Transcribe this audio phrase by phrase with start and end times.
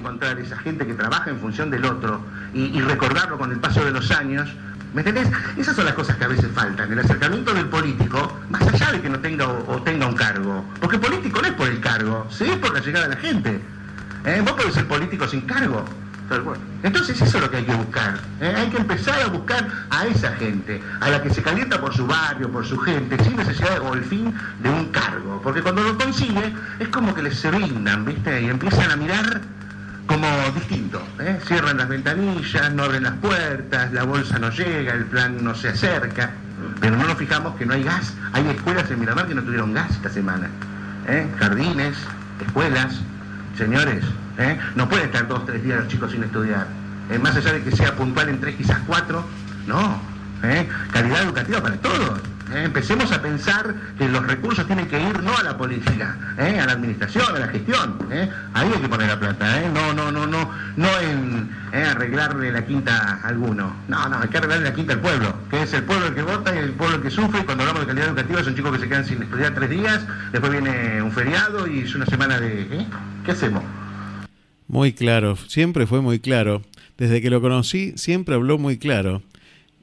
[0.00, 2.20] encontrar esa gente que trabaja en función del otro
[2.52, 4.48] y, recordarlo con el paso de los años.
[4.92, 5.28] ¿Me entendés?
[5.56, 6.92] Esas son las cosas que a veces faltan.
[6.92, 10.64] El acercamiento del político, más allá de que no tenga o, tenga un cargo.
[10.80, 13.60] Porque político no es por el cargo, sí es por la llegada de la gente.
[14.24, 14.42] ¿Eh?
[14.44, 15.84] Vos podés ser político sin cargo.
[16.84, 18.20] Entonces eso es lo que hay que buscar.
[18.40, 18.54] ¿eh?
[18.56, 22.06] Hay que empezar a buscar a esa gente, a la que se calienta por su
[22.06, 24.32] barrio, por su gente, sin necesidad o el fin
[24.62, 25.40] de un cargo.
[25.42, 28.42] Porque cuando lo consigue es como que les se brindan, ¿viste?
[28.42, 29.40] Y empiezan a mirar
[30.10, 31.00] como distinto.
[31.20, 31.38] ¿eh?
[31.46, 35.68] Cierran las ventanillas, no abren las puertas, la bolsa no llega, el plan no se
[35.68, 36.32] acerca.
[36.80, 38.12] Pero no nos fijamos que no hay gas.
[38.32, 40.50] Hay escuelas en Miramar que no tuvieron gas esta semana.
[41.06, 41.28] ¿eh?
[41.38, 41.96] Jardines,
[42.44, 42.96] escuelas.
[43.56, 44.04] Señores,
[44.38, 44.58] ¿eh?
[44.74, 46.66] No pueden estar dos tres días los chicos sin estudiar.
[47.08, 49.24] Eh, más allá de que sea puntual en tres, quizás cuatro,
[49.68, 50.00] no.
[50.42, 50.68] ¿eh?
[50.92, 52.20] Calidad educativa para todos.
[52.54, 56.72] Empecemos a pensar que los recursos tienen que ir no a la política, a la
[56.72, 57.98] administración, a la gestión.
[58.54, 63.20] Ahí hay que poner la plata, no, no, no, no, no en arreglarle la quinta
[63.22, 63.76] a alguno.
[63.88, 66.22] No, no, hay que arreglarle la quinta al pueblo, que es el pueblo el que
[66.22, 67.40] vota y el pueblo el que sufre.
[67.40, 70.06] Y cuando hablamos de calidad educativa son chicos que se quedan sin estudiar tres días,
[70.32, 72.86] después viene un feriado y es una semana de...
[73.24, 73.62] ¿Qué hacemos?
[74.66, 76.62] Muy claro, siempre fue muy claro.
[76.96, 79.22] Desde que lo conocí, siempre habló muy claro.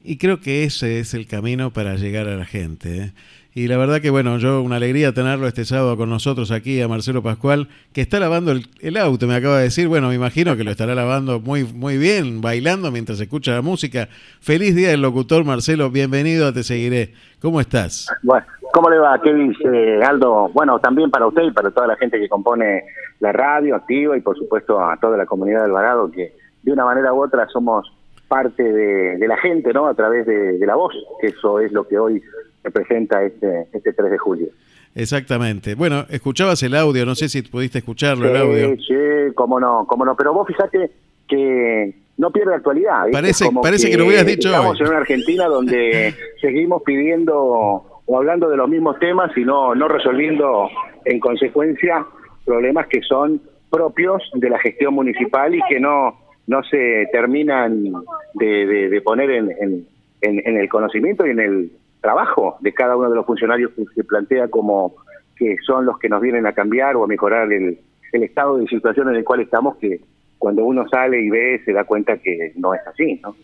[0.08, 2.96] Y creo que ese es el camino para llegar a la gente.
[2.96, 3.12] ¿eh?
[3.52, 6.88] Y la verdad que, bueno, yo una alegría tenerlo este sábado con nosotros aquí, a
[6.88, 9.86] Marcelo Pascual, que está lavando el, auto, me acaba de decir.
[9.86, 14.08] Bueno, me imagino que lo estará lavando muy, muy bien, bailando mientras escucha la música.
[14.40, 15.90] Feliz día del locutor, Marcelo.
[15.90, 17.12] Bienvenido a Te Seguiré.
[17.42, 18.10] ¿Cómo estás?
[18.22, 19.20] Bueno, ¿cómo le va?
[19.22, 20.48] ¿Qué dice Aldo?
[20.54, 22.82] Bueno, también para usted y para toda la gente que compone
[23.20, 26.86] la radio activa y por supuesto a toda la comunidad del Alvarado que de una
[26.86, 27.97] manera u otra somos
[28.28, 29.86] parte de, la gente, ¿no?
[29.86, 32.22] A través de, la voz, que eso es lo que hoy
[32.62, 34.48] representa este, este 3 de julio.
[34.94, 35.74] Exactamente.
[35.74, 38.76] Bueno, escuchabas el audio, no sé si pudiste escucharlo el audio.
[38.76, 40.90] Sí, cómo no, cómo no, pero vos fíjate
[41.28, 43.06] que no pierde actualidad.
[43.12, 48.48] Parece, parece que, lo hubieras dicho Estamos en una Argentina donde seguimos pidiendo o hablando
[48.48, 50.68] de los mismos temas y no, no resolviendo
[51.04, 52.04] en consecuencia
[52.44, 57.92] problemas que son propios de la gestión municipal y que no, no se terminan
[58.34, 59.86] de, de, poner en, en,
[60.22, 61.70] en, el conocimiento y en el
[62.00, 64.94] trabajo de cada uno de los funcionarios que se plantea como
[65.36, 67.78] que son los que nos vienen a cambiar o a mejorar el,
[68.12, 70.00] el estado de situación en el cual estamos, que
[70.38, 73.36] cuando uno sale y ve se da cuenta que no es así, ¿no?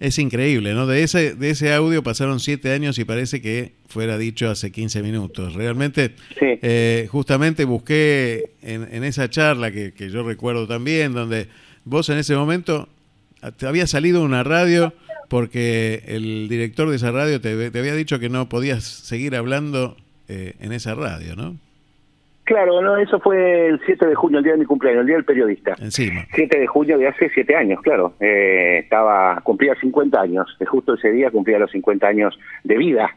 [0.00, 0.86] Es increíble, ¿no?
[0.86, 5.02] De ese, de ese audio pasaron siete años y parece que fuera dicho hace 15
[5.02, 5.54] minutos.
[5.54, 11.48] Realmente, eh, justamente busqué en, esa charla que, que, yo recuerdo también, donde
[11.90, 12.88] vos en ese momento
[13.58, 14.92] te había salido una radio
[15.28, 19.96] porque el director de esa radio te, había dicho que no podías seguir hablando
[20.28, 21.56] eh, en esa radio, ¿no?
[22.44, 25.16] Claro, no, eso fue el 7 de junio, el día de mi cumpleaños, el día
[25.16, 25.76] del periodista.
[25.80, 26.26] Encima.
[26.34, 28.14] 7 de junio de hace 7 años, claro.
[28.18, 33.10] Eh, estaba cumplía 50 años, justo ese día cumplía los 50 años de vida.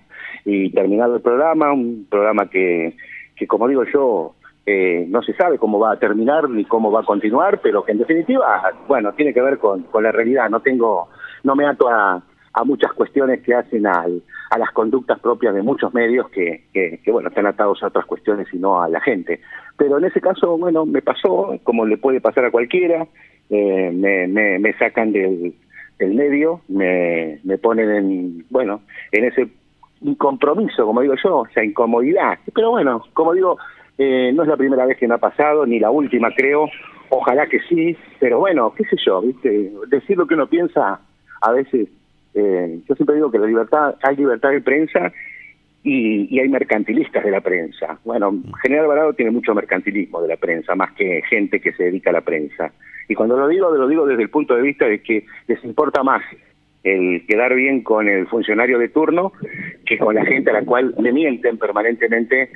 [0.45, 2.95] Y terminado el programa, un programa que,
[3.35, 7.01] que como digo yo, eh, no se sabe cómo va a terminar ni cómo va
[7.01, 10.49] a continuar, pero que en definitiva, bueno, tiene que ver con, con la realidad.
[10.49, 11.09] No tengo,
[11.43, 15.63] no me ato a, a muchas cuestiones que hacen al, a las conductas propias de
[15.63, 19.41] muchos medios que, que, bueno, están atados a otras cuestiones y no a la gente.
[19.77, 23.07] Pero en ese caso, bueno, me pasó, como le puede pasar a cualquiera,
[23.49, 25.55] eh, me, me, me, sacan del,
[25.97, 28.81] del medio, me, me ponen en, bueno,
[29.11, 29.49] en ese
[30.17, 32.37] compromiso, como digo yo, esa incomodidad.
[32.53, 33.57] Pero bueno, como digo,
[34.03, 36.69] eh, no es la primera vez que me ha pasado, ni la última creo,
[37.09, 39.71] ojalá que sí, pero bueno, qué sé yo, ¿viste?
[39.87, 40.99] decir lo que uno piensa
[41.41, 41.87] a veces
[42.33, 45.11] eh, yo siempre digo que la libertad, hay libertad de prensa
[45.83, 47.99] y, hay mercantilistas de la prensa.
[48.03, 52.09] Bueno, General Alvarado tiene mucho mercantilismo de la prensa, más que gente que se dedica
[52.09, 52.71] a la prensa.
[53.07, 56.03] Y cuando lo digo, lo digo desde el punto de vista de que les importa
[56.03, 56.23] más
[56.83, 59.31] el quedar bien con el funcionario de turno
[59.85, 62.49] que con la gente a la cual le mienten permanentemente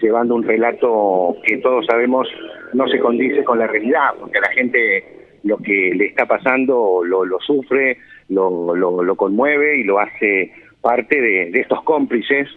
[0.00, 2.28] llevando un relato que todos sabemos
[2.72, 5.04] no se condice con la realidad, porque la gente
[5.44, 7.98] lo que le está pasando lo, sufre,
[8.28, 12.48] lo, lo, conmueve y lo hace parte de, estos cómplices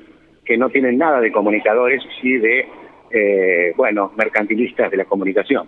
[0.46, 2.68] que no tienen nada de comunicadores, sí de,
[3.12, 5.68] eh, bueno, mercantilistas de la comunicación.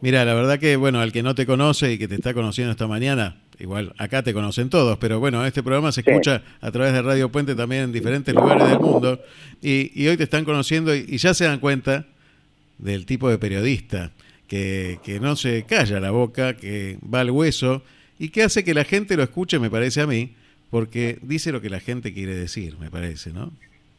[0.00, 2.72] Mira, la verdad que, bueno, al que no te conoce y que te está conociendo
[2.72, 6.92] esta mañana, igual acá te conocen todos, pero bueno, este programa se escucha a través
[6.92, 9.20] de Radio Puente también en diferentes lugares del mundo
[9.60, 12.06] y, y hoy te están conociendo y, ya se dan cuenta
[12.78, 14.12] del tipo de periodista
[14.46, 17.82] que, que no se calla la boca, que va al hueso
[18.18, 20.34] y que hace que la gente lo escuche, me parece a mí,
[20.70, 23.52] porque dice lo que la gente quiere decir, me parece, ¿no?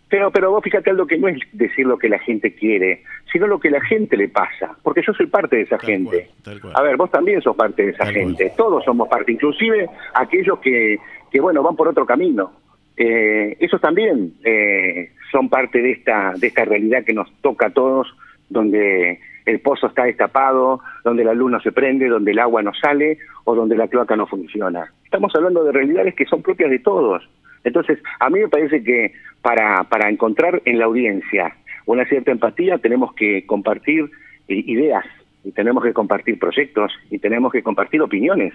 [0.10, 3.46] Pero, pero vos fíjate algo que no es decir lo que la gente quiere, sino
[3.46, 6.30] lo que la gente le pasa, porque yo soy parte de esa gente.
[6.74, 10.98] A ver, vos también sos parte de esa gente, todos somos parte, inclusive aquellos que,
[11.32, 12.52] que bueno, van por otro camino.
[12.98, 17.70] Eh, esos también eh, son parte de esta, de esta realidad que nos toca a
[17.70, 18.08] todos,
[18.50, 22.74] donde el pozo está destapado, donde la luz no se prende, donde el agua no
[22.74, 24.92] sale o donde la cloaca no funciona.
[25.06, 27.28] Estamos hablando de realidades que son propias de todos.
[27.64, 32.78] Entonces, a mí me parece que para, para encontrar en la audiencia una cierta empatía
[32.78, 34.10] tenemos que compartir
[34.48, 35.06] eh, ideas
[35.44, 38.54] y tenemos que compartir proyectos y tenemos que compartir opiniones.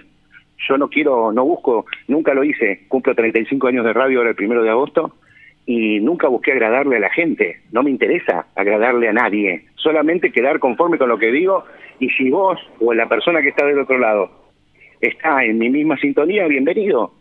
[0.69, 4.35] Yo no quiero, no busco, nunca lo hice, cumplo 35 años de radio ahora el
[4.35, 5.15] primero de agosto
[5.65, 10.59] y nunca busqué agradarle a la gente, no me interesa agradarle a nadie, solamente quedar
[10.59, 11.65] conforme con lo que digo
[11.99, 14.29] y si vos o la persona que está del otro lado
[15.01, 17.11] está en mi misma sintonía, bienvenido.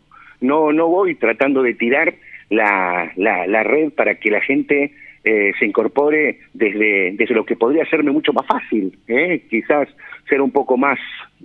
[0.40, 2.14] No, no voy tratando de tirar
[2.50, 4.92] la, la, red para que la gente
[5.24, 9.42] eh, se incorpore desde, desde lo que podría serme mucho más fácil, ¿eh?
[9.48, 9.88] quizás
[10.28, 10.98] ser un poco más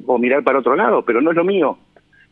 [0.05, 1.77] o mirar para otro lado, pero no es lo mío,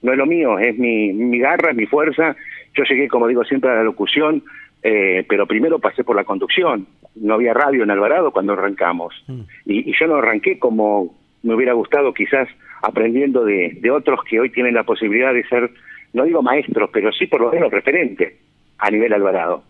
[0.01, 2.36] no es lo mío, es mi, mi garra, es mi fuerza.
[2.75, 4.44] Yo llegué, como digo siempre, a la locución,
[4.83, 6.86] eh, pero primero pasé por la conducción.
[7.15, 9.13] No había radio en Alvarado cuando arrancamos.
[9.27, 9.42] Mm.
[9.65, 12.48] Y, y, yo no arranqué como me hubiera gustado, quizás
[12.81, 15.71] aprendiendo de, de otros que hoy tienen la posibilidad de ser,
[16.13, 18.33] no digo maestros, pero sí por lo menos referentes
[18.80, 19.63] a nivel Alvarado.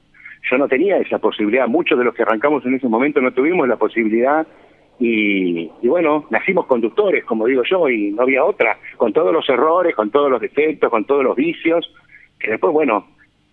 [0.50, 3.68] Yo no tenía esa posibilidad, muchos de los que arrancamos en ese momento no tuvimos
[3.68, 4.48] la posibilidad
[5.00, 9.96] y, bueno, nacimos conductores, como digo yo, y no había otra, con todos los errores,
[9.96, 11.94] con todos los defectos, con todos los vicios,
[12.40, 13.08] que después, bueno,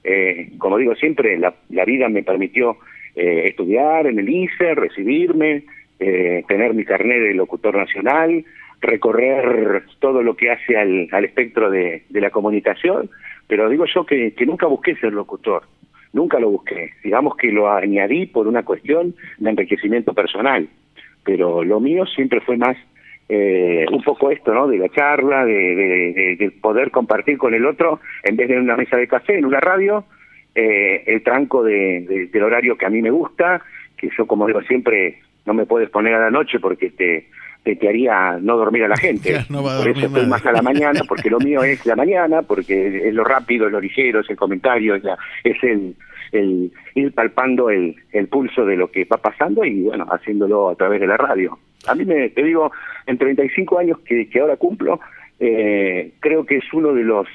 [0.04, 1.54] eh, como digo siempre, la,
[1.84, 2.78] vida me permitió
[3.14, 5.64] eh, estudiar en el ICE, recibirme,
[6.00, 8.44] eh, tener mi carnet de locutor nacional,
[8.84, 13.10] recorrer todo lo que hace al, al espectro de, de la comunicación,
[13.46, 15.64] pero digo yo que, que nunca busqué ser locutor,
[16.12, 20.68] nunca lo busqué, digamos que lo añadí por una cuestión de enriquecimiento personal,
[21.24, 22.76] pero lo mío siempre fue más
[23.28, 24.68] eh, un poco esto, ¿no?
[24.68, 28.96] De la charla, de, de, poder compartir con el otro, en vez de una mesa
[28.98, 30.04] de café, en una radio,
[30.54, 33.62] eh, el tranco de, del horario que a mí me gusta,
[33.96, 37.26] que yo como digo siempre, no me puedes poner a la noche porque te
[37.64, 39.44] te, haría no dormir a la gente.
[39.48, 43.14] por eso estoy más a la mañana, porque lo mío es la mañana, porque es
[43.14, 45.04] lo rápido, el orillero, es el comentario, es,
[45.42, 45.96] es el,
[46.32, 50.74] el ir palpando el, el pulso de lo que va pasando y bueno, haciéndolo a
[50.74, 51.58] través de la radio.
[51.86, 52.70] A mí me, te digo,
[53.06, 55.00] en 35 años que, que ahora cumplo,
[55.40, 57.26] eh, creo que es uno de los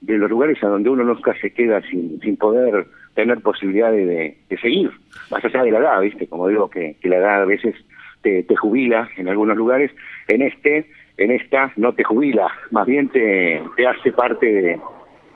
[0.00, 4.36] de los lugares a donde uno nunca se queda sin, sin poder tener posibilidades de,
[4.48, 4.90] de seguir,
[5.30, 6.28] más allá de la edad, ¿viste?
[6.28, 7.74] Como digo, que, que la edad a veces
[8.22, 9.90] te, jubila en algunos lugares,
[10.28, 10.86] en este,
[11.16, 14.80] en esta no te jubila, más bien te, te hace parte de,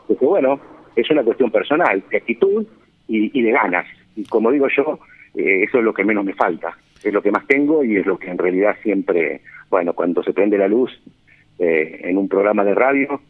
[0.09, 0.61] que, bueno,
[0.97, 2.67] es una cuestión personal, de actitud
[3.09, 3.87] y, de ganas.
[4.17, 4.99] Y como digo yo,
[5.35, 8.07] eh, eso es lo que menos me falta, es lo que más tengo y es
[8.07, 10.91] lo que en realidad siempre, bueno, cuando se prende la luz
[11.59, 13.21] eh, en un programa de radio,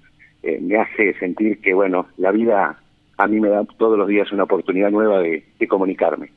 [0.43, 2.79] eh, me hace sentir que, bueno, la vida
[3.19, 6.31] a mí me da todos los días una oportunidad nueva de comunicarme.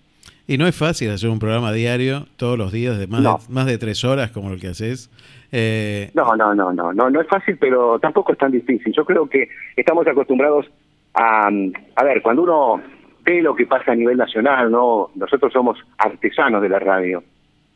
[0.45, 3.65] Y no es fácil hacer un programa diario todos los días de más, de, más
[3.65, 5.09] de tres horas como el que haces.
[5.51, 6.11] Eh...
[6.13, 8.93] No, no, no, no, no, no es fácil, pero tampoco es tan difícil.
[8.93, 9.47] Yo creo que
[9.77, 10.65] estamos acostumbrados
[11.13, 11.47] a,
[11.95, 12.81] a ver, cuando uno
[13.23, 17.23] ve lo que pasa a nivel nacional, no, nosotros somos artesanos de la radio.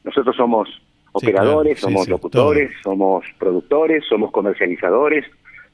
[0.03, 0.69] Nosotros somos
[1.13, 5.25] operadores, somos locutores, somos productores, somos comercializadores,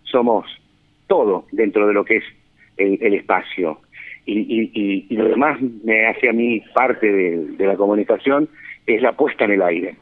[0.04, 0.46] somos
[1.08, 2.24] todo dentro de lo que es
[2.78, 3.80] el, el espacio
[4.26, 8.48] y, y, lo demás me hace a mí parte de, la comunicación
[8.88, 9.96] es la puesta en el aire.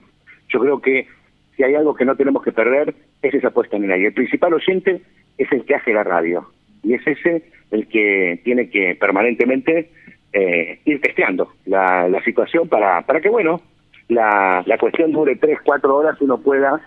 [0.50, 1.08] Yo creo que
[1.56, 4.08] si hay algo que no tenemos que perder es esa puesta en el aire.
[4.08, 5.02] El principal oyente
[5.38, 6.48] es el que hace la radio
[6.84, 9.90] y es ese el que tiene que permanentemente
[10.34, 13.62] eh, ir testeando la, la situación para, para que, bueno,
[14.08, 16.82] la, la cuestión dure tres, cuatro horas y uno pueda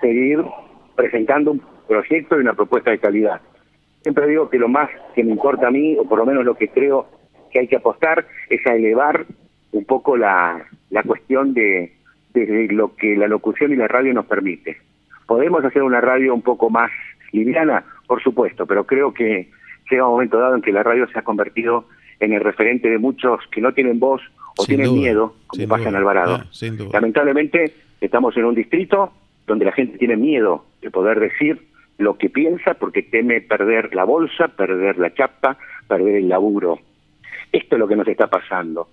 [0.00, 0.42] seguir
[0.94, 3.40] presentando un proyecto y una propuesta de calidad
[4.06, 6.54] siempre digo que lo más que me importa a mí, o por lo menos lo
[6.54, 7.08] que creo
[7.50, 9.26] que hay que apostar, es a elevar
[9.72, 11.92] un poco la, la cuestión de,
[12.32, 14.76] de lo que la locución y la radio nos permite.
[15.26, 16.92] ¿Podemos hacer una radio un poco más
[17.32, 17.84] liviana?
[18.06, 19.50] Por supuesto, pero creo que
[19.90, 21.88] llega un momento dado en que la radio se ha convertido
[22.20, 24.22] en el referente de muchos que no tienen voz
[24.56, 26.42] o tienen miedo, como pasa en Alvarado.
[26.42, 26.46] Ah,
[26.92, 29.12] Lamentablemente estamos en un distrito
[29.48, 31.60] donde la gente tiene miedo de poder decir
[31.98, 36.78] lo que piensa porque teme perder la bolsa, perder la chapa, perder el laburo.
[37.52, 38.88] Esto es lo que nos está pasando.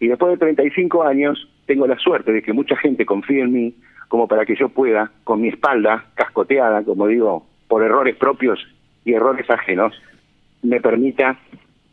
[0.00, 3.74] Y después de 35 años, tengo la suerte de que mucha gente confíe en mí
[4.08, 8.58] como para que yo pueda, con mi espalda cascoteada, como digo, por errores propios
[9.04, 9.94] y errores ajenos,
[10.62, 11.38] me permita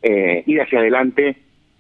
[0.02, 1.38] eh, ir hacia adelante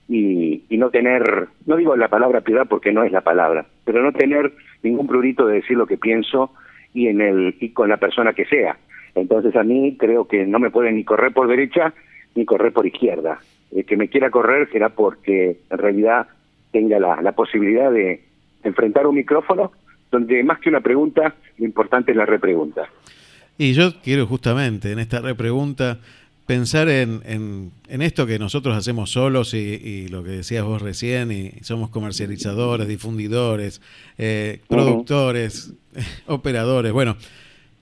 [0.07, 4.11] y, no tener, no digo la palabra piedad porque no es la palabra, pero no
[4.11, 6.51] tener ningún prurito de decir lo que pienso
[6.93, 8.77] y en el y con la persona que sea.
[9.15, 11.93] Entonces a mí creo que no me pueden ni correr por derecha
[12.35, 13.39] ni correr por izquierda.
[13.71, 16.27] El que me quiera correr será porque en realidad
[16.71, 18.21] tenga la, la posibilidad de
[18.63, 19.71] enfrentar un micrófono
[20.11, 22.89] donde más que una pregunta, lo importante es la repregunta.
[23.57, 25.99] Y yo quiero justamente en esta repregunta
[26.49, 27.21] pensar en,
[27.87, 32.87] en, esto que nosotros hacemos solos y, lo que decías vos recién, y somos comercializadores,
[32.87, 33.81] difundidores,
[34.17, 35.73] eh, productores,
[36.25, 36.91] operadores.
[36.91, 37.17] Bueno,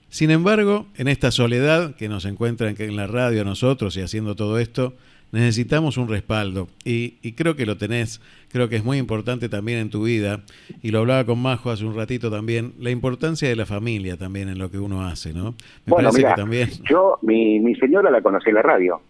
[0.10, 4.60] sin embargo, en esta soledad que nos encuentra en la radio nosotros y haciendo todo
[4.60, 4.98] esto,
[5.32, 9.90] necesitamos un respaldo y, creo que lo tenés, creo que es muy importante también en
[9.90, 10.42] tu vida
[10.82, 14.50] y lo hablaba con Majo hace un ratito también, la importancia de la familia también
[14.50, 15.56] en lo que uno hace, ¿no?
[15.86, 16.70] Me bueno, mira, también...
[16.90, 19.02] yo, mi, mi señora la conocí en la radio.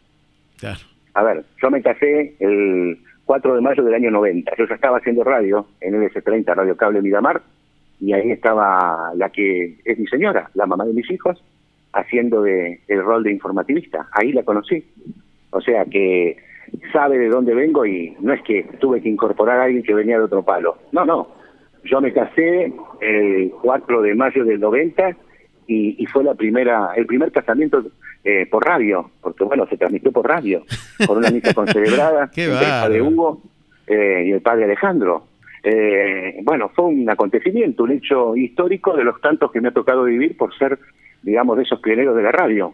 [0.58, 0.80] Claro.
[1.14, 4.98] A ver, yo me casé el 4 de mayo del año 90, yo ya estaba
[4.98, 7.42] haciendo radio en LS30, Radio Cable Miramar,
[8.00, 11.44] y ahí estaba la que es mi señora, la mamá de mis hijos,
[11.94, 14.86] haciendo de, el rol de informativista, ahí la conocí.
[15.52, 16.38] O sea que
[16.92, 20.18] sabe de dónde vengo y no es que tuve que incorporar a alguien que venía
[20.18, 20.78] de otro palo.
[20.92, 21.28] No, no.
[21.84, 25.10] Yo me casé el 4 de mayo del 90
[25.68, 27.84] y, y fue la primera, el primer casamiento
[28.24, 30.64] eh, por radio, porque bueno, se transmitió por radio,
[31.06, 33.42] con una misa concelebrada, el padre Hugo
[33.86, 35.28] eh, y el padre Alejandro.
[35.64, 40.04] Eh, bueno, fue un acontecimiento, un hecho histórico de los tantos que me ha tocado
[40.04, 40.78] vivir por ser,
[41.22, 42.74] digamos, de esos pioneros de la radio,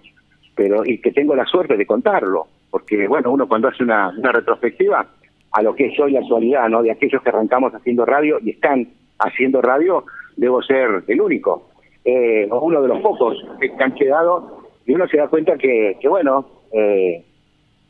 [0.56, 5.06] pero y que tengo la suerte de contarlo porque bueno, uno cuando hace una, retrospectiva
[5.52, 6.82] a lo que es hoy la actualidad, ¿no?
[6.82, 8.88] De aquellos que arrancamos haciendo radio y están
[9.20, 10.06] haciendo radio,
[10.38, 11.70] debo ser el único,
[12.04, 15.98] eh, o uno de los pocos que han quedado, y uno se da cuenta que,
[16.02, 17.24] que bueno, eh,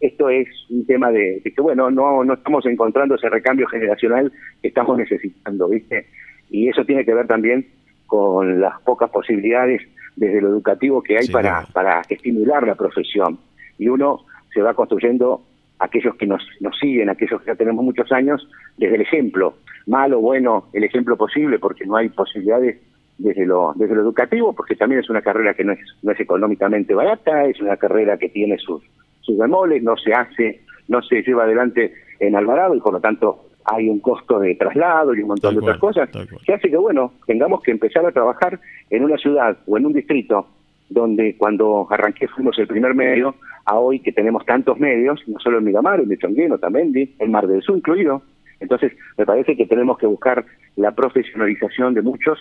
[0.01, 4.67] esto es un tema de, que, bueno, no, no estamos encontrando ese recambio generacional que
[4.67, 6.07] estamos necesitando, ¿viste?
[6.49, 7.65] Y eso tiene que ver también
[8.05, 9.81] con las pocas posibilidades
[10.17, 13.39] desde lo educativo que hay para, para estimular la profesión.
[13.79, 15.41] Y uno se va construyendo
[15.79, 19.55] aquellos que nos, nos siguen, aquellos que ya tenemos muchos años, desde el ejemplo,
[19.87, 22.79] malo, bueno, el ejemplo posible, porque no hay posibilidades
[23.17, 26.19] desde lo, desde lo educativo, porque también es una carrera que no es, no es
[26.19, 28.81] económicamente barata, es una carrera que tiene sus,
[29.21, 33.45] sus bemoles, no se hace, no se lleva adelante en Alvarado y por lo tanto
[33.65, 36.09] hay un costo de traslado y un montón de otras cosas,
[36.45, 39.93] que hace que, bueno, tengamos que empezar a trabajar en una ciudad o en un
[39.93, 40.47] distrito
[40.89, 45.59] donde cuando arranqué fuimos el primer medio, a hoy que tenemos tantos medios, no solo
[45.59, 48.21] en Miramar, en Chonguino, también, en Mar del Sur incluido.
[48.59, 52.39] Entonces, me parece que tenemos que buscar la profesionalización de muchos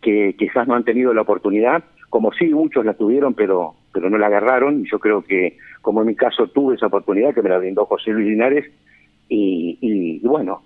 [0.00, 4.18] que quizás no han tenido la oportunidad, como sí muchos la tuvieron, pero pero no
[4.18, 4.84] la agarraron.
[4.84, 8.10] Yo creo que, como en mi caso tuve esa oportunidad, que me la brindó José
[8.10, 8.64] Luis Linares,
[9.28, 10.62] y, y, bueno,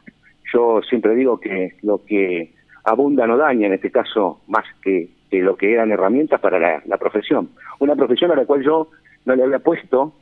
[0.53, 2.53] yo siempre digo que lo que
[2.85, 6.97] abunda no daña, en este caso, más que, que lo que eran herramientas para la
[6.99, 7.51] profesión.
[7.81, 8.89] Una profesión a la cual yo
[9.27, 10.15] no le había puesto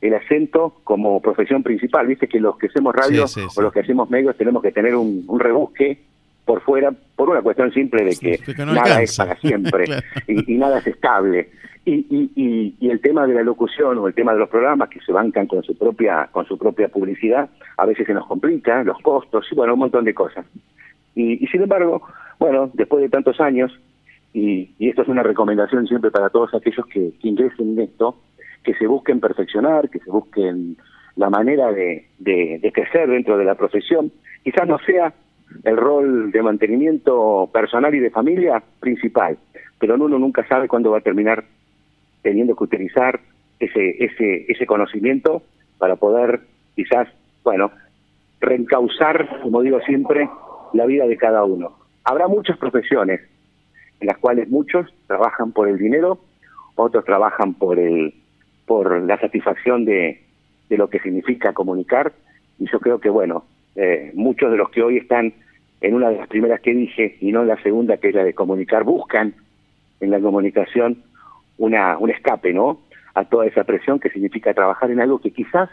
[0.00, 2.06] el acento como profesión principal.
[2.06, 3.24] Viste que los que hacemos radio
[3.56, 5.98] o los que hacemos medios tenemos que tener un, rebusque
[6.44, 9.84] por fuera por una cuestión simple de que, nada es para siempre
[10.26, 11.50] y, nada es estable.
[11.84, 15.00] Y, y, y, el tema de la locución o el tema de los programas que
[15.00, 17.48] se bancan con su propia con su propia publicidad
[17.78, 20.44] a veces se nos complica, los costos y bueno, un montón de cosas.
[21.14, 22.02] Y, sin embargo,
[22.38, 23.72] bueno, después de tantos años,
[24.32, 28.16] y, esto es una recomendación siempre para todos aquellos que, que ingresen en esto,
[28.62, 30.76] que se busquen perfeccionar, que se busquen
[31.16, 32.06] la manera de,
[32.72, 34.12] crecer dentro de la profesión.
[34.44, 35.12] Quizás no sea
[35.64, 39.38] el rol de mantenimiento personal y de familia principal,
[39.78, 41.44] pero uno nunca sabe cuándo va a terminar
[42.22, 43.20] teniendo que utilizar
[43.58, 45.42] ese, ese, ese conocimiento
[45.78, 46.40] para poder
[46.76, 47.08] quizás,
[47.42, 47.72] bueno,
[48.40, 50.28] reencauzar, como digo siempre,
[50.72, 51.78] la vida de cada uno.
[52.04, 53.20] Habrá muchas profesiones
[54.00, 56.20] en las cuales muchos trabajan por el dinero,
[56.76, 58.14] otros trabajan por el
[58.68, 60.20] por la satisfacción de,
[60.68, 62.12] de lo que significa comunicar
[62.58, 63.44] y yo creo que bueno,
[63.74, 65.32] eh, muchos de los que hoy están
[65.80, 68.24] en una de las primeras que dije y no en la segunda que es la
[68.24, 69.34] de comunicar, buscan
[70.00, 71.02] en la comunicación
[71.56, 72.80] una, un escape, ¿no?
[73.14, 75.70] A toda esa presión que significa trabajar en algo que quizás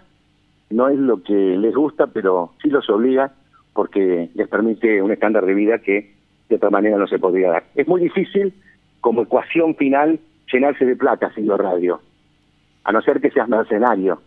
[0.69, 3.31] no es lo que les gusta, pero sí los obliga
[3.73, 6.11] porque les permite un estándar de vida que
[6.49, 7.63] de otra manera no se podría dar.
[7.75, 8.53] Es muy difícil
[9.01, 10.19] como ecuación final
[10.51, 11.99] llenarse de plata haciendo radio
[12.85, 14.21] a no ser que seas mercenario.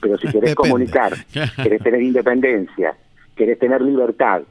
[0.00, 1.12] Pero si querés comunicar,
[1.62, 2.94] querés tener independencia,
[3.36, 4.42] querés tener libertad,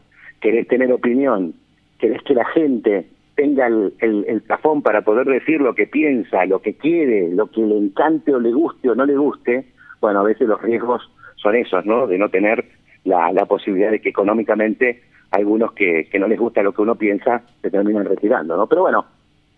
[0.42, 1.54] querés tener opinión,
[2.00, 6.62] querés que la gente tenga el, el, plafón para poder decir lo que piensa, lo
[6.62, 9.66] que quiere, lo que le encante o le guste o no le guste,
[10.02, 12.08] bueno, a veces los riesgos son esos, ¿no?
[12.08, 12.66] De no tener
[13.06, 16.96] la, la posibilidad de que económicamente algunos que, que no les gusta lo que uno
[16.96, 18.68] piensa se terminan retirando, ¿no?
[18.68, 19.06] Pero bueno,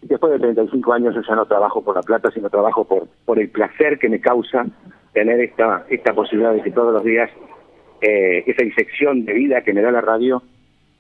[0.02, 3.40] después de 35 años yo ya no trabajo por la plata, sino trabajo por, por
[3.40, 4.66] el placer que me causa
[5.14, 7.30] tener esta, esta posibilidad de que todos los días
[8.02, 10.42] eh, esa disección de vida que me da la radio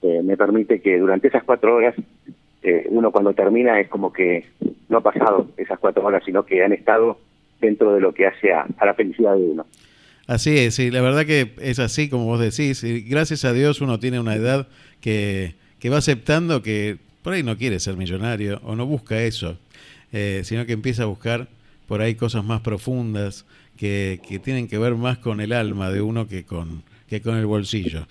[0.01, 1.95] eh, me permite que durante esas cuatro horas
[2.63, 4.45] eh, uno cuando termina es como que
[4.89, 7.17] no ha pasado esas cuatro horas, sino que han estado
[7.59, 9.65] dentro de lo que hace a, la felicidad de uno.
[10.27, 12.83] Así es, sí, la verdad que es así como vos decís.
[12.83, 14.67] Y gracias a Dios uno tiene una edad
[14.99, 19.57] que, que va aceptando que por ahí no quiere ser millonario o no busca eso,
[20.11, 21.47] eh, sino que empieza a buscar
[21.87, 23.45] por ahí cosas más profundas
[23.77, 27.37] que, que, tienen que ver más con el alma de uno que con, que con
[27.37, 28.07] el bolsillo.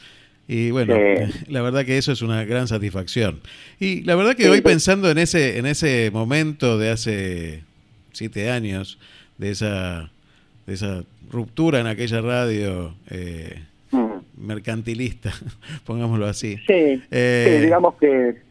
[0.53, 0.95] Y bueno,
[1.49, 3.41] la verdad que eso es una gran satisfacción.
[3.79, 7.63] Y la verdad que hoy pensando en ese, en ese momento de hace
[8.13, 8.99] siete años,
[9.39, 10.11] de esa,
[10.67, 13.63] de esa ruptura en aquella radio eh,
[13.93, 14.45] mm.
[14.45, 15.33] mercantilista,
[15.85, 16.57] pongámoslo así.
[16.67, 18.50] Sí, eh, digamos que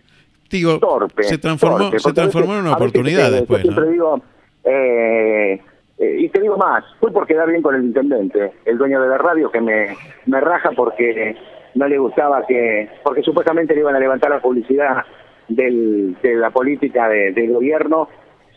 [0.57, 3.63] digo, torpe, se transformó, se transformó en una oportunidad después.
[3.63, 4.21] Yo siempre digo,
[4.63, 5.61] eh,
[5.97, 9.09] eh, y te digo más, fue por quedar bien con el intendente, el dueño de
[9.09, 11.35] la radio, que me, me raja porque
[11.75, 15.03] no le gustaba que, porque supuestamente le iban a levantar la publicidad
[15.47, 18.07] del, de la política de, del gobierno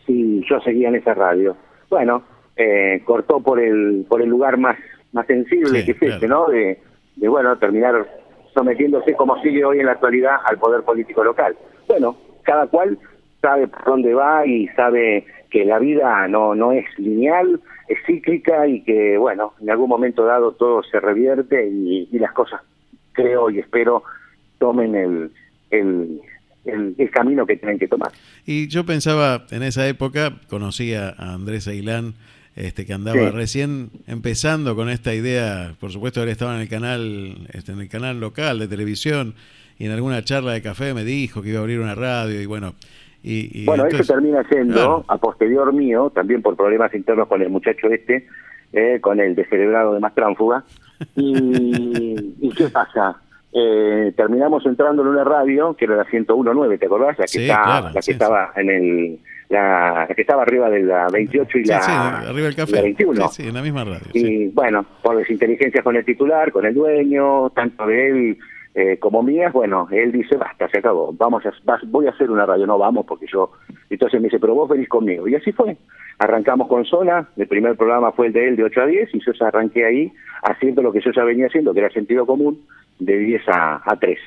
[0.07, 1.57] si yo seguía en esa radio.
[1.91, 2.23] Bueno,
[2.57, 4.77] eh, cortó por el por el lugar más
[5.13, 6.47] más sensible que es este, ¿no?
[6.47, 6.79] De,
[7.17, 8.07] de, bueno, terminar
[8.55, 11.57] sometiéndose como sigue hoy en la actualidad al poder político local.
[11.93, 12.99] Bueno, cada cual
[13.43, 18.67] sabe por dónde va y sabe que la vida no no es lineal, es cíclica
[18.67, 22.63] y que, bueno, en algún momento dado todo se revierte y, y las cosas
[23.13, 24.05] creo y espero
[24.59, 25.33] tomen el,
[25.71, 26.23] el,
[26.65, 28.11] el, camino que tienen que tomar.
[28.47, 32.15] Y yo pensaba, en esa época, conocí a Andrés Ailán,
[32.57, 37.49] este, que andaba recién empezando con esta idea, por supuesto él estaba en el canal,
[37.53, 39.35] este, en el canal local de televisión,
[39.79, 42.47] y en alguna charla de café me dijo que iba a abrir una radio, y
[42.47, 42.75] bueno,
[43.23, 47.89] y, bueno, eso termina siendo, a posterior mío, también por problemas internos con el muchacho
[47.89, 48.26] este,
[48.73, 50.65] eh, con el descerebrado de más tránfuga,
[51.17, 53.21] y, ¿y qué pasa?
[53.54, 57.19] Eh, terminamos entrando en una radio que era la 101.9, ¿te acordás?
[57.19, 61.65] La que, la que estaba en el la, que estaba arriba de la 28 y
[61.65, 62.80] la, arriba del café.
[62.80, 63.28] 21.
[63.28, 64.08] Sí, en la misma radio.
[64.15, 68.39] Y bueno, por desinteligencia con el titular, con el dueño, tanto de él
[68.75, 71.52] eh, como mías, bueno, él dice, basta, se acabó, vamos a,
[71.89, 73.50] voy a hacer una radio, no vamos porque yo,
[73.91, 75.76] entonces me dice, pero vos venís conmigo, y así fue,
[76.19, 79.21] arrancamos con Zona, el primer programa fue el de él de 8 a 10, y
[79.21, 82.65] yo ya arranqué ahí haciendo lo que yo ya venía haciendo, que era sentido común,
[82.99, 84.21] de 10 a, a 13.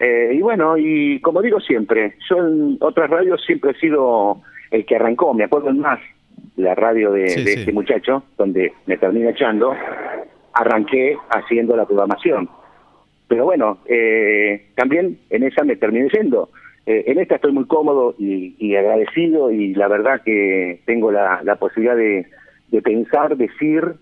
[0.00, 4.84] Eh, y bueno, y como digo siempre, yo en otras radios siempre he sido el
[4.84, 6.00] que arrancó, me acuerdo más,
[6.56, 9.74] la radio de, de este muchacho, donde me termina echando,
[10.52, 12.48] arranqué haciendo la programación
[13.28, 16.48] pero bueno, eh, también en esa me terminé yendo.
[16.86, 21.96] Eh, en esta estoy muy cómodo y, agradecido y la verdad que tengo la, posibilidad
[21.96, 22.26] de,
[22.82, 23.94] pensar, decir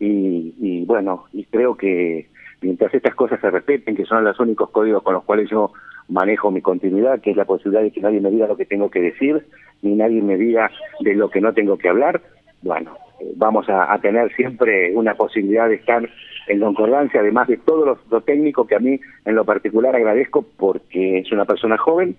[0.00, 2.26] y, y, bueno, y creo que
[2.60, 5.72] mientras estas cosas se respeten, que son los únicos códigos con los cuales yo
[6.08, 8.90] manejo mi continuidad, que es la posibilidad de que nadie me diga lo que tengo
[8.90, 9.46] que decir,
[9.82, 12.20] ni nadie me diga de lo que no tengo que hablar,
[12.62, 12.96] bueno,
[13.36, 16.08] vamos a, tener siempre una posibilidad de estar
[16.48, 20.44] en concordancia, además de todo lo, lo, técnico que a mí en lo particular agradezco
[20.56, 22.16] porque es una persona joven,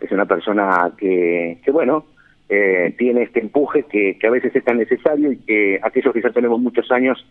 [0.00, 2.04] es una persona que, que bueno,
[2.48, 6.22] eh, tiene este empuje que, que, a veces es tan necesario y que aquellos que
[6.22, 7.26] ya tenemos muchos años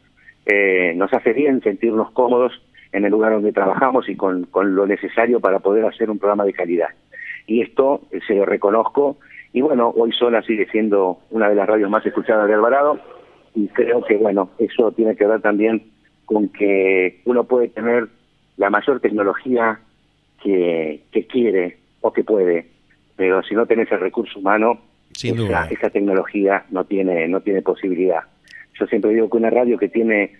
[0.46, 2.52] eh, nos hace bien sentirnos cómodos
[2.92, 6.46] en el lugar donde trabajamos y con, con lo necesario para poder hacer un programa
[6.46, 6.90] de calidad.
[7.48, 9.18] Y esto eh, se lo reconozco
[9.52, 13.00] y bueno, hoy Sola sigue siendo una de las radios más escuchadas de Alvarado
[13.56, 15.84] y creo que bueno, eso tiene que ver también
[16.26, 18.08] con que uno puede tener
[18.58, 19.80] la mayor tecnología
[20.42, 22.68] que, que quiere o que puede,
[23.16, 24.80] pero si no tenés el recurso humano,
[25.22, 28.24] esa, esa, tecnología no tiene no tiene posibilidad.
[28.80, 30.32] Yo siempre digo que una radio que tiene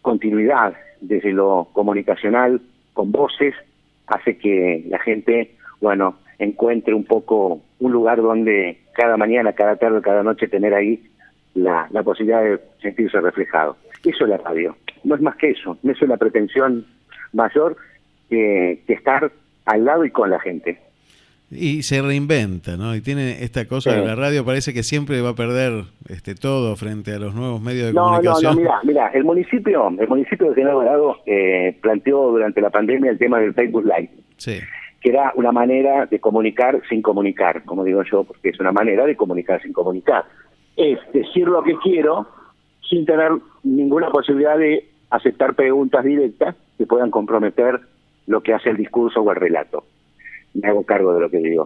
[0.00, 2.60] continuidad desde lo comunicacional
[2.94, 3.54] con voces
[4.06, 10.00] hace que la gente, bueno, encuentre un poco un lugar donde cada mañana, cada tarde,
[10.00, 11.02] cada noche tener ahí
[11.54, 13.76] la, la posibilidad de sentirse reflejado.
[14.04, 14.76] Eso es la radio.
[15.04, 15.76] No es más que eso.
[15.82, 16.86] No es una pretensión
[17.32, 17.76] mayor
[18.30, 19.30] que, que estar
[19.64, 20.80] al lado y con la gente.
[21.50, 22.94] Y se reinventa, ¿no?
[22.94, 26.76] Y tiene esta cosa de la radio, parece que siempre va a perder este todo
[26.76, 28.42] frente a los nuevos medios de comunicación.
[28.42, 32.68] No, no, mira, mira, el municipio, el municipio de General Dorado eh, planteó durante la
[32.68, 34.10] pandemia el tema del Facebook Live.
[34.36, 34.58] Sí.
[35.00, 39.06] Que era una manera de comunicar sin comunicar, como digo yo, porque es una manera
[39.06, 40.26] de comunicar sin comunicar.
[40.78, 42.28] Es decir lo que quiero
[42.88, 43.32] sin tener
[43.64, 47.80] ninguna posibilidad de aceptar preguntas directas que puedan comprometer
[48.28, 49.84] lo que hace el discurso o el relato.
[50.54, 51.64] Me hago cargo de lo que digo.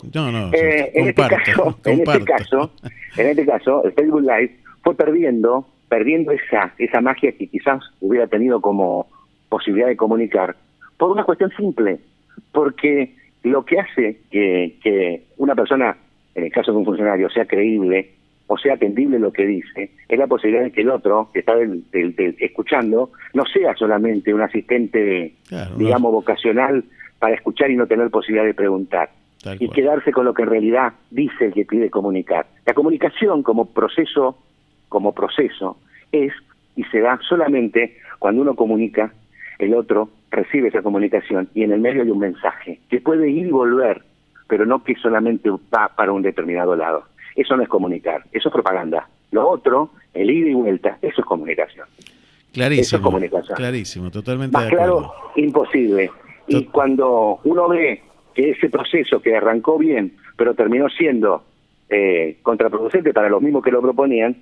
[0.53, 2.71] Eh, en, este caso, en este caso,
[3.19, 8.27] en este caso, el Facebook Live fue perdiendo, perdiendo esa, esa magia que quizás hubiera
[8.27, 9.09] tenido como
[9.51, 10.57] posibilidad de comunicar,
[10.97, 11.99] por una cuestión simple,
[12.51, 15.99] porque lo que hace que, que una persona,
[16.35, 18.22] en el caso de un funcionario, sea creíble
[18.53, 21.55] o sea atendible lo que dice, es la posibilidad de que el otro, que está
[22.39, 25.37] escuchando, no sea solamente un asistente,
[25.77, 26.85] digamos, vocacional
[27.19, 29.09] para escuchar y no tener posibilidad de preguntar.
[29.59, 32.47] y quedarse con lo que en realidad dice el que pide comunicar.
[32.67, 34.39] La comunicación como proceso,
[34.89, 35.79] como proceso,
[36.13, 36.33] es
[36.77, 39.13] y se da solamente cuando uno comunica,
[39.59, 43.47] el otro recibe esa comunicación y en el medio hay un mensaje que puede ir
[43.47, 44.03] y volver,
[44.47, 47.05] pero no que solamente va para un determinado lado.
[47.35, 49.09] Eso no es comunicar, eso es propaganda.
[49.31, 51.87] Lo otro, el ida y vuelta, eso es comunicación.
[52.53, 52.83] Clarísimo.
[52.83, 53.57] Eso es comunicación.
[53.57, 54.57] Clarísimo, totalmente.
[54.57, 56.11] Más claro, imposible.
[56.47, 58.03] Y cuando uno ve
[58.35, 61.45] que ese proceso que arrancó bien, pero terminó siendo
[61.89, 64.37] eh, contraproducente para los mismos que lo proponían,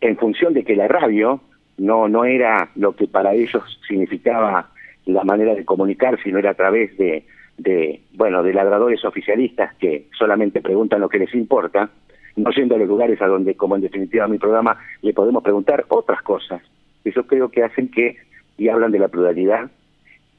[0.00, 1.40] en función de que la radio
[1.78, 4.70] no, no era lo que para ellos significaba
[5.06, 7.24] la manera de comunicar, sino era a través de,
[7.58, 11.90] de bueno, de ladradores oficialistas que solamente preguntan lo que les importa,
[12.36, 16.22] no siendo los lugares a donde, como en definitiva mi programa, le podemos preguntar otras
[16.22, 16.62] cosas.
[17.04, 18.16] Eso creo que hacen que,
[18.56, 19.70] y hablan de la pluralidad,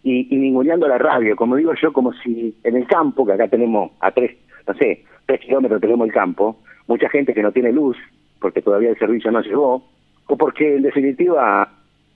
[0.03, 3.47] y, y ninguneando la radio, como digo yo, como si en el campo, que acá
[3.47, 7.71] tenemos a tres, no sé, tres kilómetros tenemos el campo, mucha gente que no tiene
[7.71, 7.97] luz,
[8.39, 9.83] porque todavía el servicio no llegó,
[10.27, 11.71] o porque en definitiva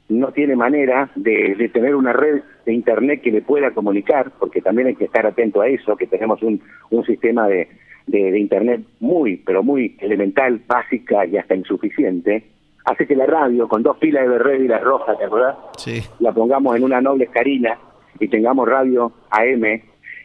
[0.09, 4.61] no tiene manera de, de, tener una red de internet que le pueda comunicar, porque
[4.61, 7.67] también hay que estar atento a eso, que tenemos un, un sistema de,
[8.09, 12.43] de, Internet muy, pero muy elemental, básica y hasta insuficiente,
[12.85, 15.55] hace que la radio, con dos pilas de verde y la roja, ¿te acuerdas?
[15.77, 16.01] Sí.
[16.19, 17.77] La pongamos en una noble escarina
[18.19, 19.63] y tengamos radio AM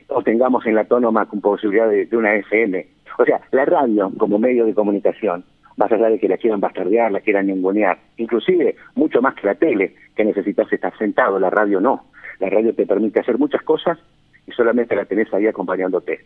[0.09, 2.87] o tengamos en la autónoma con posibilidad de, una FM.
[3.19, 5.45] O sea, la radio como medio de comunicación,
[5.77, 9.55] más allá de que la quieran bastardear, la quieran ningunear, inclusive mucho más que la
[9.55, 12.07] tele, que necesitas estar sentado, la radio no.
[12.41, 13.99] La radio te permite hacer muchas cosas
[14.47, 16.21] y solamente la tenés ahí acompañándote.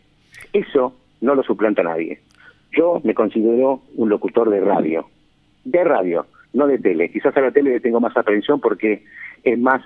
[0.53, 2.21] Eso no lo suplanta nadie.
[2.73, 5.09] Yo me considero un locutor de radio,
[5.65, 7.11] de radio, no de tele.
[7.11, 9.05] Quizás a la tele le tengo más atención porque
[9.43, 9.83] es más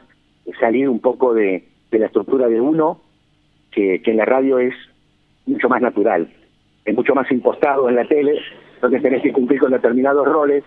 [0.59, 3.01] salir un poco de, la estructura de uno,
[3.71, 4.75] que, en la radio es
[5.47, 6.33] mucho más natural,
[6.85, 8.41] es mucho más impostado en la tele,
[8.81, 10.65] donde tenés que cumplir con determinados roles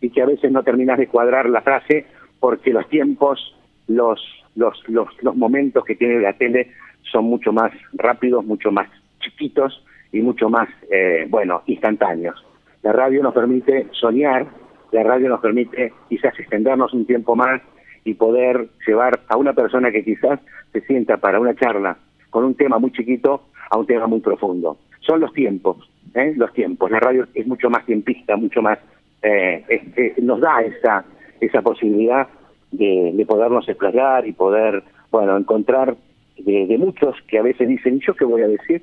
[0.00, 2.06] y que a veces no terminás de cuadrar la frase
[2.40, 3.54] porque los tiempos,
[3.88, 4.20] los,
[4.54, 6.70] los, los, los momentos que tiene la tele
[7.10, 8.88] son mucho más rápidos, mucho más
[9.20, 12.44] chiquitos y mucho más, eh, bueno, instantáneos.
[12.82, 14.46] La radio nos permite soñar,
[14.92, 17.60] la radio nos permite quizás extendernos un tiempo más
[18.04, 20.40] y poder llevar a una persona que quizás
[20.72, 21.98] se sienta para una charla
[22.30, 24.78] con un tema muy chiquito a un tema muy profundo.
[25.00, 26.32] Son los tiempos, ¿eh?
[26.36, 26.90] los tiempos.
[26.90, 28.78] La radio es mucho más tiempista, mucho más,
[29.22, 31.04] eh, nos da esa,
[31.40, 32.28] esa posibilidad
[32.70, 35.96] de, de podernos explayar y poder, bueno, encontrar
[36.38, 38.82] de muchos que a veces dicen, ¿yo qué voy a decir?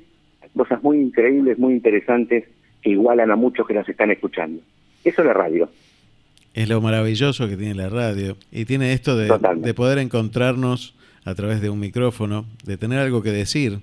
[0.56, 2.44] Cosas muy increíbles, muy interesantes,
[2.82, 4.62] que igualan a muchos que las están escuchando.
[5.04, 5.68] Eso es la radio.
[6.54, 8.36] Es lo maravilloso que tiene la radio.
[8.50, 10.94] Y tiene esto de, de poder encontrarnos
[11.26, 13.80] a través de un micrófono, de tener algo que decir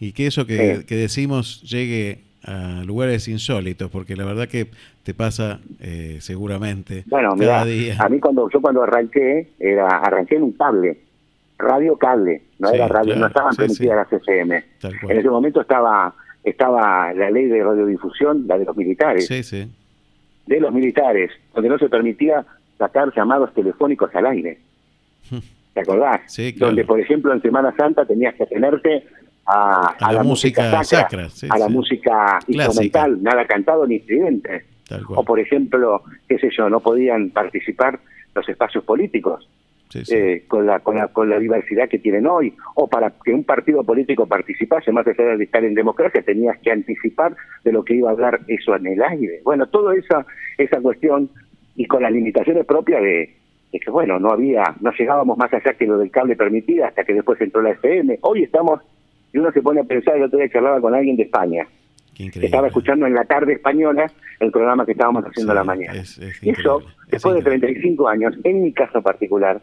[0.00, 4.68] y que eso que, decimos llegue a lugares insólitos, porque la verdad que
[5.02, 7.96] te pasa eh, seguramente bueno, cada día.
[7.98, 10.98] A mí cuando yo cuando arranqué, era arranqué en un cable,
[11.58, 14.64] radio cable, no era radio, no estaban permitidas las FM.
[15.08, 16.14] En ese momento estaba
[16.46, 19.28] estaba la ley de radiodifusión, la de los militares.
[19.28, 22.46] De los militares, donde no se permitía
[22.78, 24.58] sacar llamados telefónicos al aire.
[25.74, 26.20] ¿Te acordás?
[26.56, 29.04] Donde, por ejemplo, en Semana Santa tenías que atenerte
[29.44, 34.64] a, la, música, sacra, a la música instrumental, nada cantado ni estridente.
[35.08, 37.98] O, por ejemplo, qué sé yo, no podían participar
[38.34, 39.48] los espacios políticos
[39.94, 43.44] eh, con, la, con, la, con la diversidad que tienen hoy, o para que un
[43.44, 47.94] partido político participase, más allá de estar en democracia, tenías que anticipar de lo que
[47.94, 49.40] iba a hablar eso en el aire.
[49.44, 50.26] Bueno, toda esa,
[50.58, 51.30] esa cuestión,
[51.76, 53.34] y con las limitaciones propias de,
[53.72, 57.14] que, bueno, no había, no llegábamos más allá que lo del cable permitida hasta que
[57.14, 58.18] después entró la FM.
[58.22, 58.80] Hoy estamos,
[59.32, 61.66] y uno se pone a pensar, el otro día charlaba con alguien de España,
[62.18, 66.02] estaba escuchando en la tarde española el programa que estábamos haciendo la mañana.
[66.42, 69.60] y eso, después de 35 años, en mi caso particular,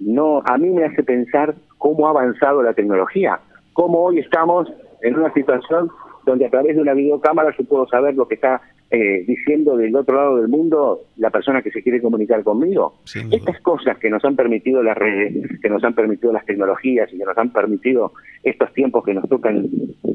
[0.00, 3.40] no a mí me hace pensar cómo ha avanzado la tecnología,
[3.72, 5.90] cómo hoy estamos en una situación
[6.24, 8.60] donde a través de una videocámara yo puedo saber lo que está
[8.94, 12.98] eh, diciendo del otro lado del mundo la persona que se quiere comunicar conmigo.
[13.30, 17.16] Estas cosas que nos han permitido las redes, que nos han permitido las tecnologías y
[17.16, 19.66] que nos han permitido estos tiempos que nos tocan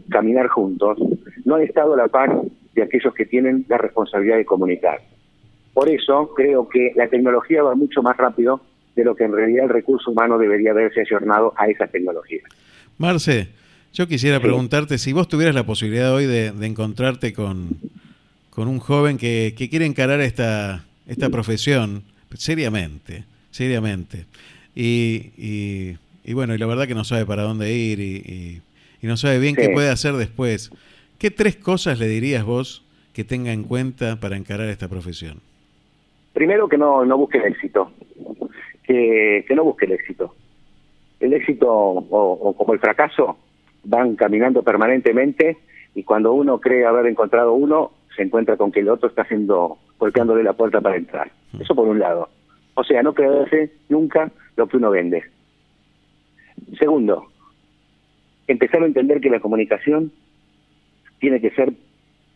[0.10, 1.00] caminar juntos,
[1.44, 2.40] no han estado a la par
[2.76, 5.00] de aquellos que tienen la responsabilidad de comunicar.
[5.74, 8.62] Por eso creo que la tecnología va mucho más rápido
[8.96, 12.44] de lo que en realidad el recurso humano debería haberse ayornado a esas tecnologías.
[13.00, 13.48] Marce,
[13.94, 17.70] yo quisiera preguntarte si vos tuvieras la posibilidad hoy de, encontrarte con,
[18.58, 22.02] con, un joven que, quiere encarar esta, esta profesión
[22.34, 24.26] seriamente, seriamente.
[24.74, 28.62] Y, y, bueno, y la verdad que no sabe para dónde ir y,
[29.04, 30.72] no sabe bien qué puede hacer después.
[31.20, 35.40] ¿Qué tres cosas le dirías vos que tenga en cuenta para encarar esta profesión?
[36.34, 37.92] Primero que no, no busque el éxito,
[38.84, 40.34] que, que no busque el éxito.
[41.20, 43.38] El éxito o como el fracaso
[43.84, 45.58] van caminando permanentemente
[45.94, 49.78] y cuando uno cree haber encontrado uno, se encuentra con que el otro está haciendo,
[50.00, 51.32] golpeándole la puerta para entrar.
[51.54, 51.62] Mm.
[51.62, 52.30] Eso por un lado.
[52.74, 55.24] O sea, no creerse nunca lo que uno vende.
[56.78, 57.28] Segundo,
[58.48, 60.12] empezar a entender que la comunicación
[61.20, 61.72] tiene que ser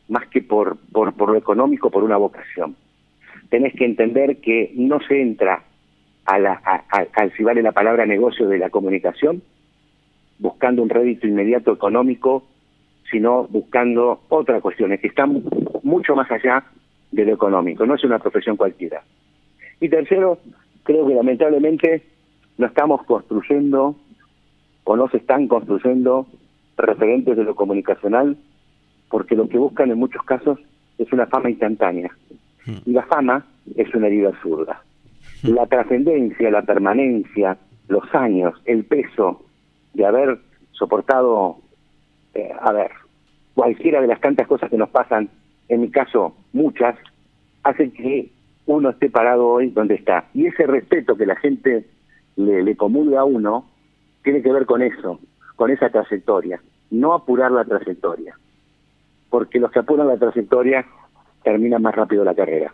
[0.07, 2.75] más que por, por, por lo económico, por una vocación.
[3.49, 5.63] Tenés que entender que no se entra
[6.25, 6.53] a la,
[7.13, 9.41] al si vale la palabra negocio de la comunicación,
[10.39, 12.43] buscando un rédito inmediato económico,
[13.09, 15.43] sino buscando otras cuestiones que están
[15.83, 16.63] mucho más allá
[17.11, 19.03] de lo económico, no es una profesión cualquiera.
[19.79, 20.39] Y tercero,
[20.83, 22.03] creo que lamentablemente
[22.57, 23.95] no estamos construyendo
[24.83, 26.27] o no se están construyendo
[26.77, 28.37] referentes de lo comunicacional
[29.09, 30.59] porque lo que buscan en muchos casos
[30.97, 32.11] es una fama instantánea.
[32.65, 32.77] Hmm.
[32.85, 34.81] Y la fama es una herida absurda.
[35.43, 35.55] Hmm.
[35.55, 39.43] La trascendencia, la permanencia, los años, el peso
[39.93, 40.39] de haber
[40.71, 41.57] soportado,
[42.33, 42.91] eh, a ver,
[43.53, 45.29] cualquiera de las tantas cosas que nos pasan,
[45.71, 46.97] en mi caso muchas,
[47.63, 48.29] hacen que
[48.65, 50.25] uno esté parado hoy donde está.
[50.33, 51.87] Y ese respeto que la gente
[52.35, 53.69] le, comulga a uno
[54.21, 55.19] tiene que ver con eso,
[55.55, 58.37] con esa trayectoria, no apurar la trayectoria,
[59.29, 60.85] porque los que apuran la trayectoria
[61.41, 62.73] terminan más rápido la carrera.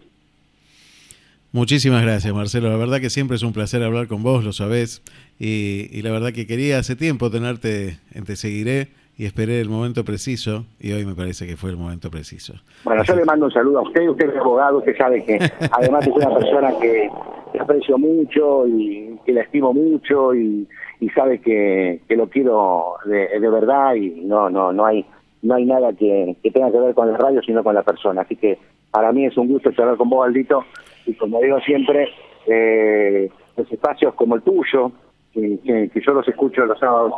[1.52, 2.70] Muchísimas gracias, Marcelo.
[2.70, 5.04] La verdad que siempre es un placer hablar con vos, lo sabés.
[5.40, 10.04] Y, la verdad que quería hace tiempo tenerte en Te Seguiré y esperé el momento
[10.04, 12.54] preciso y hoy me parece que fue el momento preciso.
[12.84, 15.40] Bueno, yo le mando un saludo a usted, usted es abogado, usted sabe que
[15.72, 17.10] además es una persona que,
[17.60, 20.68] aprecio mucho y que la estimo mucho y,
[21.16, 25.06] sabe que, lo quiero de, verdad y no no no hay
[25.42, 28.22] no hay nada que, que tenga que ver con la radio sino con la persona.
[28.22, 28.60] Así que
[28.92, 30.64] para mí es un gusto charlar con vos, Aldito,
[31.06, 32.10] y como digo siempre,
[32.46, 34.92] eh, los espacios como el tuyo,
[35.34, 37.14] que, yo los escucho los sábados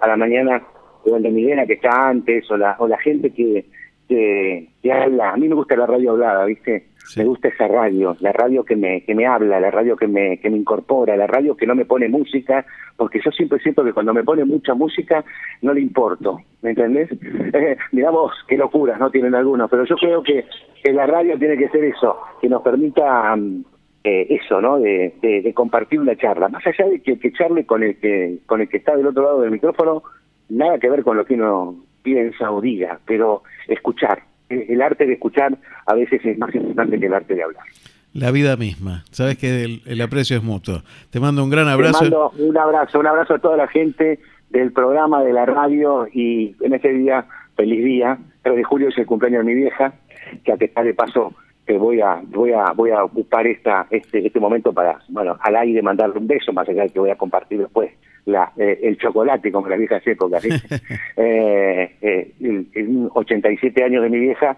[0.00, 0.62] a la mañana,
[1.04, 3.66] o el de Milena que está antes, o la, o la gente que,
[4.08, 6.86] que, habla, a mí me gusta la radio hablada, ¿viste?
[7.16, 10.38] Me gusta esa radio, la radio que me, que me habla, la radio que me,
[10.38, 12.64] que me incorpora, la radio que no me pone música,
[12.96, 15.24] porque yo siempre siento que cuando me pone mucha música
[15.62, 17.10] no le importo, ¿me entendés?
[17.54, 20.46] Eh, digamos, qué locuras no tienen algunos, pero yo creo que,
[20.82, 23.36] que la radio tiene que ser eso, que nos permita
[24.04, 24.78] eh, eso, ¿no?
[24.78, 28.60] De, de, compartir una charla, más allá de que, que charle con el que, con
[28.62, 30.02] el que está del otro lado del micrófono,
[30.48, 35.14] nada que ver con lo que uno piensa o diga, pero escuchar, el arte de
[35.14, 37.64] escuchar a veces es más importante que el arte de hablar.
[38.14, 39.04] La vida misma.
[39.10, 40.82] Sabes que el, aprecio es mutuo.
[41.10, 42.04] Te mando un gran abrazo.
[42.04, 46.06] Te mando un abrazo, un abrazo a toda la gente del programa de la radio
[46.12, 47.24] y en este día,
[47.56, 48.18] feliz día.
[48.42, 49.94] 3 de julio es el cumpleaños de mi vieja,
[50.44, 51.32] que a pesar de paso
[51.66, 55.56] que voy a voy a voy a ocupar esta este este momento para bueno al
[55.56, 57.92] aire mandarle un beso más allá de que voy a compartir después
[58.26, 60.44] la, eh, el chocolate como la vieja épocas
[61.16, 64.56] eh, eh, el, 87 años de mi vieja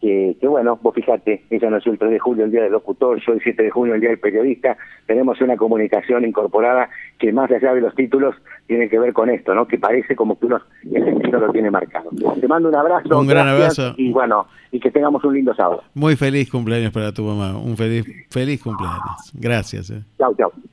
[0.00, 3.18] que, que, bueno, vos fíjate, ella nació el 3 de julio, el día del locutor,
[3.26, 4.76] yo el 7 de junio, el día del periodista,
[5.06, 8.34] tenemos una comunicación incorporada que más allá de los títulos
[8.66, 9.66] tiene que ver con esto, ¿no?
[9.66, 10.60] Que parece como que uno
[10.92, 12.10] el lo tiene marcado.
[12.40, 13.18] Te mando un abrazo.
[13.18, 13.94] Un gran abrazo.
[13.96, 15.82] Y bueno, y que tengamos un lindo sábado.
[15.94, 19.32] Muy feliz cumpleaños para tu mamá, un feliz, feliz cumpleaños.
[19.34, 19.90] Gracias.
[19.90, 20.02] Eh.
[20.18, 20.52] Chao, chao.